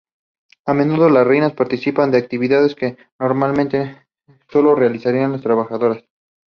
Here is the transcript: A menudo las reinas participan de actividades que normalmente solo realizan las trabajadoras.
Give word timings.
A 0.65 0.73
menudo 0.73 1.11
las 1.11 1.27
reinas 1.27 1.53
participan 1.53 2.09
de 2.09 2.17
actividades 2.17 2.73
que 2.73 2.97
normalmente 3.19 3.97
solo 4.51 4.73
realizan 4.73 5.31
las 5.33 5.41
trabajadoras. 5.43 6.03